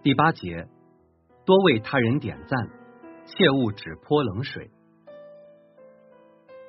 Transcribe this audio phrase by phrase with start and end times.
[0.00, 0.68] 第八节，
[1.44, 2.70] 多为他人点赞，
[3.26, 4.70] 切勿只泼冷水。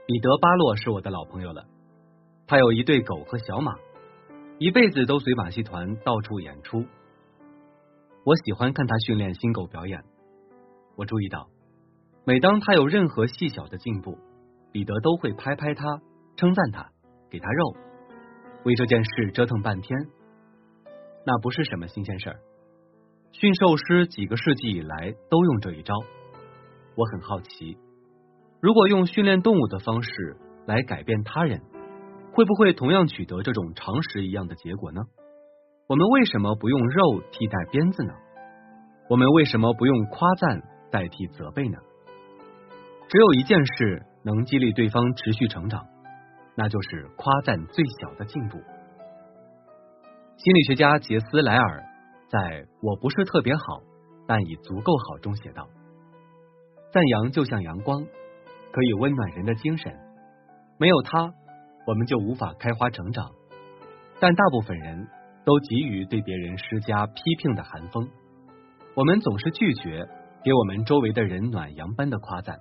[0.08, 1.68] 彼得·巴洛是我的老朋友了，
[2.48, 3.76] 他有一对狗和小马，
[4.58, 6.84] 一辈子都随马戏团到处演出。
[8.26, 10.04] 我喜欢看他训练新狗表演。
[10.96, 11.50] 我注意到，
[12.26, 14.18] 每当他有任何细小的进步，
[14.72, 16.02] 彼得都会拍拍他，
[16.36, 16.90] 称赞他，
[17.30, 17.76] 给他肉，
[18.64, 20.00] 为这件事折腾半天。
[21.28, 22.40] 那不是什么新鲜事儿，
[23.32, 25.94] 驯兽师几个世纪以来都用这一招。
[26.96, 27.78] 我很好奇，
[28.62, 30.12] 如果用训练动物的方式
[30.66, 31.62] 来改变他人，
[32.34, 35.02] 会不会同样取得这种常识一样的结果呢？
[35.88, 38.14] 我们为什么不用肉替代鞭子呢？
[39.10, 40.62] 我们为什么不用夸赞
[40.92, 41.78] 代替责备呢？
[43.08, 45.88] 只有一件事能激励对方持续成长，
[46.56, 48.60] 那就是夸赞最小的进步。
[50.38, 51.84] 心理学家杰斯莱尔
[52.30, 53.82] 在我不是特别好，
[54.28, 55.68] 但已足够好中写道
[56.94, 58.06] ：“赞扬就像阳光，
[58.72, 59.92] 可以温暖人的精神。
[60.78, 61.34] 没有它，
[61.88, 63.32] 我们就无法开花成长。
[64.20, 65.08] 但大部分人
[65.44, 68.08] 都急于对别人施加批评的寒风。
[68.96, 70.08] 我们总是拒绝
[70.44, 72.60] 给我们周围的人暖阳般的夸赞。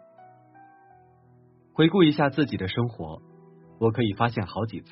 [1.75, 3.21] 回顾一下自己的生活，
[3.79, 4.89] 我可以发现好几次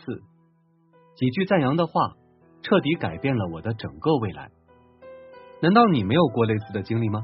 [1.14, 1.92] 几句赞扬的话。”
[2.62, 4.50] 彻底改变了我的整个未来。
[5.60, 7.20] 难道你没有过类似的经历吗？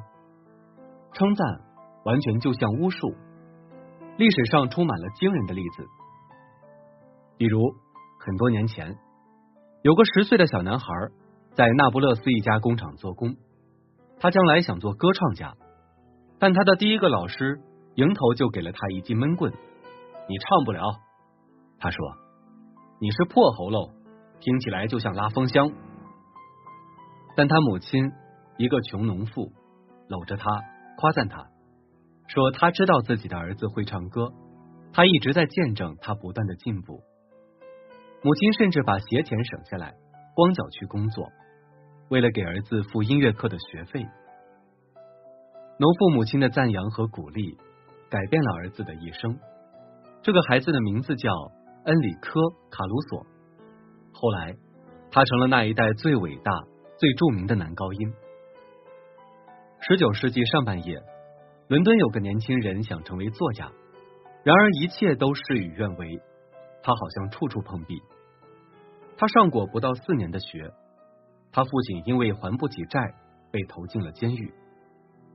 [1.12, 1.60] 称赞
[2.04, 3.14] 完全就像巫术，
[4.16, 5.86] 历史上充满了惊人的例子。
[7.36, 7.74] 比如
[8.18, 8.96] 很多年前，
[9.82, 10.86] 有个十岁的小男孩
[11.54, 13.36] 在那不勒斯一家工厂做工，
[14.18, 15.54] 他将来想做歌唱家，
[16.38, 17.60] 但他的第一个老师
[17.96, 19.52] 迎头就给了他一记闷棍
[20.28, 20.82] ：“你唱不了。”
[21.78, 21.98] 他说
[23.00, 23.92] ：“你是破喉咙。”
[24.40, 25.70] 听起来就像拉风箱，
[27.36, 28.10] 但他母亲
[28.56, 29.52] 一个穷农妇
[30.08, 30.44] 搂着他
[30.98, 31.48] 夸赞他，
[32.28, 34.32] 说他知道自己的儿子会唱歌，
[34.92, 37.02] 他一直在见证他不断的进步。
[38.22, 39.94] 母亲甚至把鞋钱省下来，
[40.34, 41.28] 光脚去工作，
[42.08, 44.06] 为了给儿子付音乐课的学费。
[45.78, 47.56] 农妇母亲的赞扬和鼓励
[48.08, 49.38] 改变了儿子的一生。
[50.22, 51.32] 这个孩子的名字叫
[51.84, 52.38] 恩里科·
[52.70, 53.26] 卡鲁索。
[54.12, 54.54] 后来，
[55.10, 56.52] 他成了那一代最伟大、
[56.98, 58.12] 最著名的男高音。
[59.84, 61.02] 十九世纪上半叶，
[61.66, 63.68] 伦敦有个年轻人想成为作家，
[64.44, 66.22] 然而一切都事与愿违，
[66.84, 68.00] 他好像处处碰壁。
[69.16, 70.70] 他上过不到四年的学，
[71.50, 73.00] 他父亲因为还不起债
[73.50, 74.54] 被投进了监狱，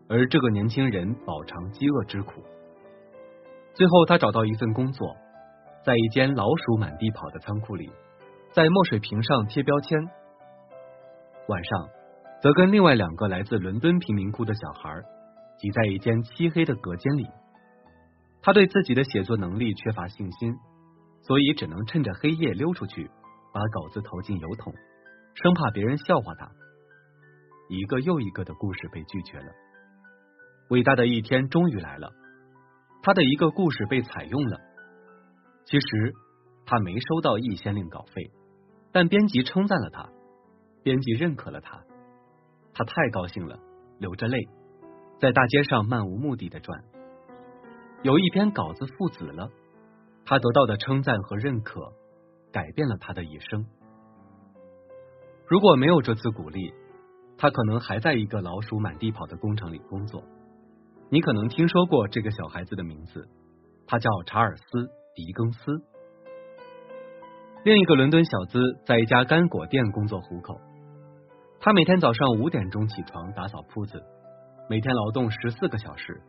[0.08, 2.42] 而这个年轻人饱尝饥饿之苦。
[3.74, 5.18] 最后，他找到一份工作，
[5.84, 7.92] 在一间老鼠满地跑的仓库里。
[8.54, 10.00] 在墨水瓶上贴标签，
[11.50, 11.90] 晚上
[12.42, 15.02] 则跟另外两个来自伦敦贫民窟的小孩
[15.60, 17.28] 挤在一间漆黑的隔间里。
[18.42, 20.56] 他对自己的写作能力缺乏信心，
[21.22, 23.10] 所以只能趁着黑夜溜出去，
[23.52, 24.74] 把稿子投进邮筒，
[25.34, 26.50] 生怕别人笑话他。
[27.70, 29.52] 一个又一个的故事被拒绝了。
[30.70, 32.12] 伟大的一天终于来了，
[33.02, 34.60] 他的一个故事被采用了。
[35.66, 36.14] 其实
[36.66, 38.32] 他没收到一先令稿费。
[38.94, 40.10] 但编辑称赞了他，
[40.84, 41.84] 编辑认可了他，
[42.78, 43.58] 他太高兴了，
[43.98, 44.38] 流着泪，
[45.20, 46.84] 在大街上漫无目的的转。
[48.04, 49.50] 有一篇稿子父子了，
[50.26, 51.92] 他得到的称赞和认可
[52.52, 53.66] 改变了他的一生。
[55.48, 56.72] 如果没有这次鼓励，
[57.36, 60.24] 他可能还在一个老鼠满地跑的工厂里工作。
[61.10, 63.28] 你可能听说过这个小孩子的名字，
[63.88, 64.64] 他叫查尔斯·
[65.16, 65.82] 狄更斯。
[67.64, 70.62] 另一个伦敦小资在一家干果店工作糊口，
[71.60, 74.04] 他每天早上五点钟起床打扫铺子，
[74.70, 76.22] 每天劳动十四个小时，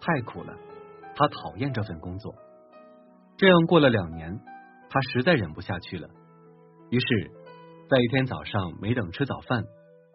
[0.00, 0.54] 太苦了，
[1.14, 2.34] 他讨厌这份工作。
[3.36, 4.40] 这样过了两年，
[4.88, 6.08] 他实在忍不下去了，
[6.90, 7.30] 于是，
[7.88, 9.62] 在一天早上没等吃早饭，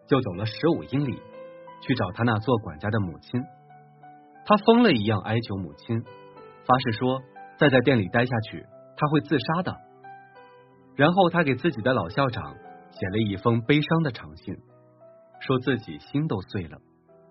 [0.08, 1.22] 就走了十五英里
[1.80, 3.42] 去找他那做管家的母亲。
[4.44, 6.02] 他疯了一样哀求母亲，
[6.64, 7.20] 发誓说
[7.58, 8.66] 再在店里待下去，
[8.96, 9.76] 他会自杀的。
[10.96, 12.56] 然后他给自己的老校长
[12.98, 14.56] 写了一封悲伤的长信，
[15.40, 16.78] 说自己心都碎了，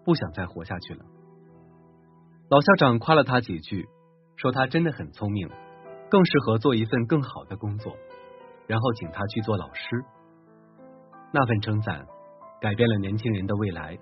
[0.05, 1.05] 不想再活下去了。
[2.49, 3.87] 老校长夸了他几句，
[4.37, 5.49] 说他真的很聪明，
[6.09, 7.93] 更适合做一份更好的工作，
[8.65, 10.05] 然后请他去做老师。
[11.33, 12.05] 那份称赞
[12.61, 13.97] 改变了年轻人的未来，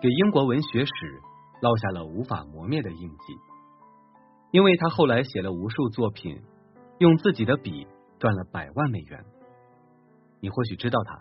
[0.00, 0.90] 给英国文学史
[1.62, 3.36] 烙下了无法磨灭的印记。
[4.50, 6.42] 因为他后来写了无数作品，
[6.98, 7.86] 用自己的笔。
[8.20, 9.24] 赚了百万美元，
[10.40, 11.20] 你或许知道他，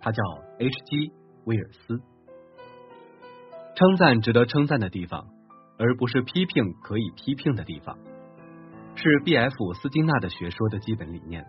[0.00, 0.22] 他叫
[0.58, 1.12] H.G.
[1.44, 2.00] 威尔斯。
[3.74, 5.26] 称赞值得称赞的地方，
[5.78, 7.98] 而不是批评可以批评的地方，
[8.94, 9.74] 是 B.F.
[9.74, 11.44] 斯金纳的学说的基本理念。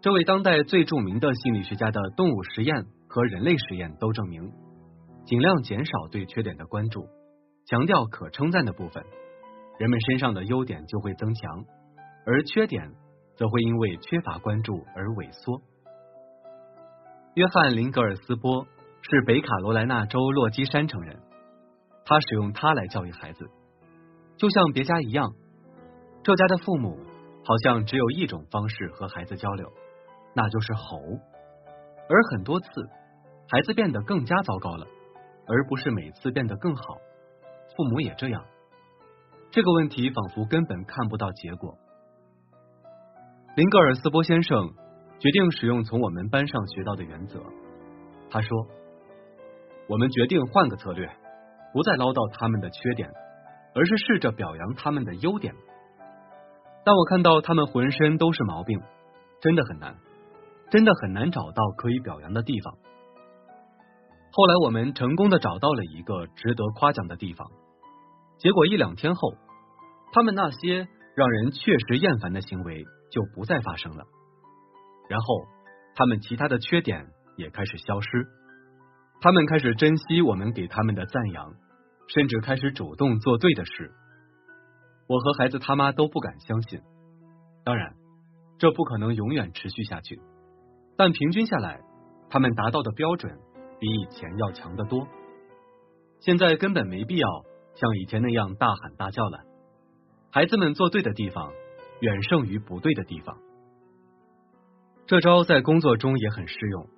[0.00, 4.52] 这位当代最著名的心理学家的动物实验和人类实验都证明，
[5.24, 7.08] 尽量减少对缺点的关注，
[7.66, 9.04] 强调可称赞的部分，
[9.80, 11.64] 人们身上的优点就会增强，
[12.24, 12.92] 而缺点
[13.36, 15.60] 则会因为缺乏关注而萎缩。
[17.36, 18.66] 约翰林格尔斯波。
[19.08, 21.20] 是北卡罗来纳州洛基山城人，
[22.04, 23.48] 他使用它来教育孩子，
[24.36, 25.32] 就像别家一样。
[26.24, 26.98] 这家的父母
[27.44, 29.72] 好像只有一种方式和孩子交流，
[30.34, 30.98] 那就是吼。
[32.08, 32.66] 而很多次，
[33.48, 34.84] 孩子变得更加糟糕了，
[35.46, 36.96] 而不是每次变得更好。
[37.76, 38.44] 父母也这样，
[39.52, 41.78] 这个问题仿佛根本看不到结果。
[43.54, 44.74] 林格尔斯波先生
[45.18, 47.40] 决定使用从我们班上学到的原则，
[48.30, 48.66] 他说。
[49.88, 51.08] 我们决定换个策略，
[51.72, 53.08] 不再唠叨他们的缺点，
[53.72, 55.54] 而是试着表扬他们的优点。
[56.84, 58.80] 当我看到他们浑身都是毛病，
[59.40, 59.94] 真的很难，
[60.72, 62.74] 真的很难找到可以表扬的地方。
[64.32, 67.46] 后来我们成功的找到了一个值得夸奖的地方，
[68.38, 69.34] 结果一两天后，
[70.12, 74.02] 他们那些让人确实厌烦的行为就不再发生了，
[75.08, 75.44] 然后
[75.94, 77.06] 他们其他的缺点
[77.36, 78.26] 也开始消失。
[79.20, 81.54] 他们开始珍惜我们给他们的赞扬，
[82.08, 83.92] 甚至开始主动做对的事。
[85.08, 86.80] 我和孩子他妈都不敢相信。
[87.64, 87.94] 当然，
[88.58, 90.20] 这不可能永远持续下去。
[90.96, 91.80] 但平均下来，
[92.28, 93.38] 他们达到的标准
[93.78, 95.06] 比以前要强得多。
[96.20, 97.28] 现在根本没必要
[97.74, 99.40] 像以前那样大喊大叫了。
[100.30, 101.52] 孩子们做对的地方
[102.00, 103.38] 远胜于不对的地方。
[105.06, 106.88] 这招在工作中也很适用。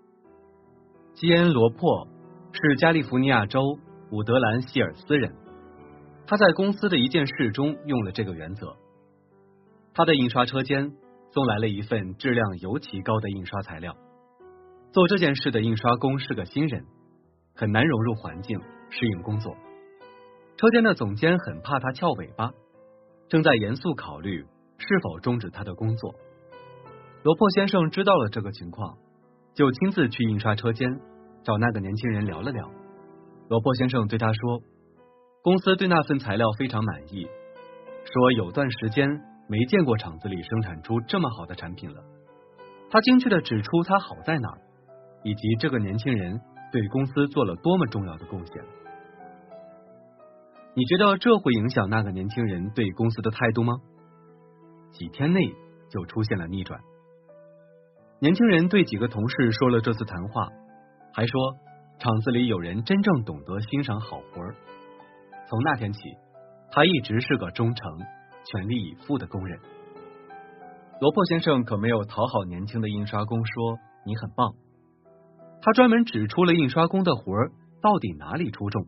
[1.12, 2.08] 基恩·罗珀
[2.52, 3.78] 是加利福尼亚州
[4.10, 5.34] 伍德兰希尔斯人，
[6.26, 8.76] 他在公司的一件事中用了这个原则。
[9.92, 10.90] 他的印刷车间
[11.32, 13.94] 送来了一份质量尤其高的印刷材料。
[14.90, 16.86] 做这件事的印刷工是个新人，
[17.54, 18.58] 很难融入环境，
[18.88, 19.54] 适应工作。
[20.56, 22.54] 车间的总监很怕他翘尾巴，
[23.28, 24.46] 正在严肃考虑
[24.78, 26.14] 是否终止他的工作。
[27.22, 28.96] 罗珀先生知道了这个情况。
[29.54, 30.88] 就亲自去印刷车间
[31.42, 32.70] 找那个年轻人聊了聊。
[33.48, 34.62] 罗珀先生对他说
[35.42, 37.26] ：“公司对那份材料非常满意，
[38.04, 39.08] 说有段时间
[39.48, 42.00] 没见过厂子里生产出这么好的产品了。
[42.88, 44.60] 他精确的指出它好在哪儿，
[45.24, 46.40] 以及这个年轻人
[46.70, 48.62] 对公司做了多么重要的贡献。
[50.74, 53.74] 你觉得这会影响那个年轻人对公司的态度吗？
[54.92, 55.52] 几天内
[55.90, 56.78] 就出现了逆转。”
[58.20, 60.48] 年轻人对几个同事说了这次谈话，
[61.14, 61.54] 还说
[62.00, 64.56] 厂子里有人真正懂得欣赏好活儿。
[65.48, 66.00] 从那天起，
[66.72, 67.98] 他一直是个忠诚、
[68.44, 69.60] 全力以赴的工人。
[71.00, 74.52] 罗珀先生可没有讨好年轻的印刷工，说你很棒。
[75.62, 78.84] 他专门指出了印刷工的活儿到底哪里出众，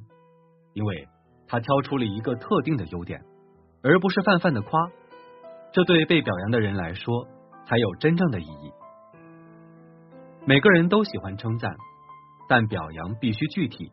[0.72, 1.06] 因为
[1.46, 3.22] 他挑出了一个特定的优点，
[3.84, 4.90] 而不是泛泛的夸。
[5.70, 7.28] 这对被表扬的人来说
[7.64, 8.72] 才有真正的意义。
[10.46, 11.76] 每个人都喜欢称赞，
[12.48, 13.92] 但表扬必须具体，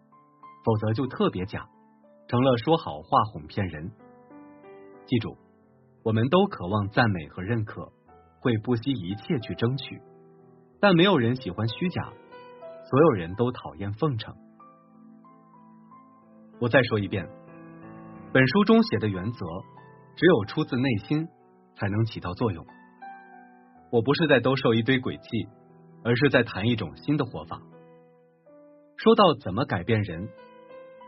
[0.64, 1.68] 否则就特别假，
[2.30, 3.92] 成了说好话哄骗人。
[5.06, 5.38] 记住，
[6.04, 7.92] 我们都渴望赞美和认可，
[8.40, 10.02] 会不惜一切去争取，
[10.80, 12.02] 但没有人喜欢虚假，
[12.90, 14.34] 所有人都讨厌奉承。
[16.60, 17.28] 我再说一遍，
[18.32, 19.46] 本书中写的原则，
[20.16, 21.28] 只有出自内心
[21.76, 22.66] 才能起到作用。
[23.92, 25.50] 我不是在兜售一堆诡计。
[26.04, 27.62] 而是在谈一种新的活法。
[28.98, 30.28] 说到怎么改变人，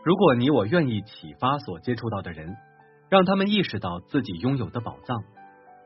[0.04, 2.56] 如果你我愿意启发所接触到的人，
[3.10, 5.24] 让他们意识到自己拥有的宝藏，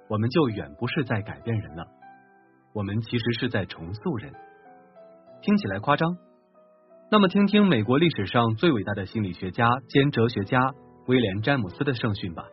[0.09, 1.87] 我们就远不是在改变人了，
[2.73, 4.33] 我们其实是在重塑人。
[5.41, 6.17] 听起来夸张？
[7.09, 10.59] 那么听听美国历史上最伟大的心理学家兼哲学家
[11.05, 12.43] 威廉詹姆斯的圣训吧。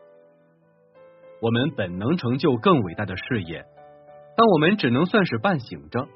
[1.41, 3.65] 我们本能成就更伟大的事业，
[4.37, 6.07] 但我们只能算是半醒着。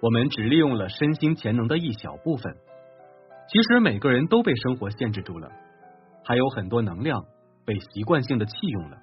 [0.00, 2.56] 我们只利用了身心潜能的一小部分，
[3.48, 5.50] 其实每个人都被生活限制住了，
[6.24, 7.24] 还有很多能量
[7.64, 8.98] 被习惯性的弃用了。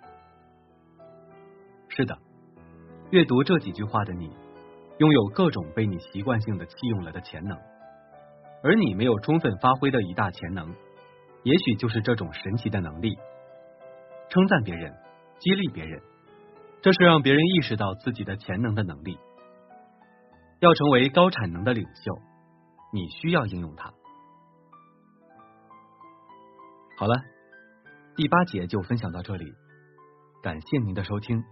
[1.89, 2.17] 是的，
[3.09, 4.29] 阅读这几句话的你，
[4.99, 7.57] 拥有各种被你习惯性的弃用了的潜能，
[8.63, 10.73] 而你没有充分发挥的一大潜能，
[11.43, 13.17] 也许就是这种神奇的能力——
[14.29, 14.93] 称赞别人、
[15.39, 15.99] 激励别人，
[16.81, 19.17] 这是让别人意识到自己的潜能的能力。
[20.61, 22.15] 要成为高产能的领袖，
[22.93, 23.91] 你需要应用它。
[26.97, 27.15] 好了，
[28.15, 29.55] 第八节就分享到这里，
[30.43, 31.43] 感谢您的收听。